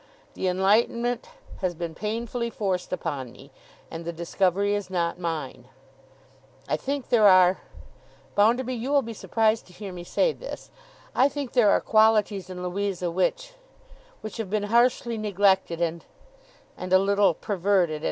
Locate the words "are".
11.69-11.79